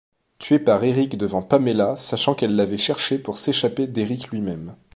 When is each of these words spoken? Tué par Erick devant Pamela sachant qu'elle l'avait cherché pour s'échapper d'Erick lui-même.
Tué 0.39 0.57
par 0.57 0.83
Erick 0.83 1.15
devant 1.15 1.43
Pamela 1.43 1.95
sachant 1.95 2.33
qu'elle 2.33 2.55
l'avait 2.55 2.79
cherché 2.79 3.19
pour 3.19 3.37
s'échapper 3.37 3.85
d'Erick 3.85 4.31
lui-même. 4.31 4.75